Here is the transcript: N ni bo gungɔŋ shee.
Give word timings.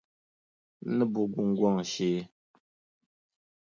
N 0.81 0.87
ni 0.95 1.03
bo 1.11 1.21
gungɔŋ 1.33 1.75
shee. 1.91 2.19